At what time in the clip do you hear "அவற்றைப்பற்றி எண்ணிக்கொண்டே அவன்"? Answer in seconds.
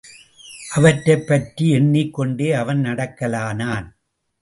0.75-2.81